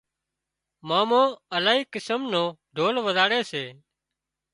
[0.87, 1.23] مامو
[1.55, 2.43] االاهي قسم نو
[2.75, 3.63] ڍول وزاڙي سي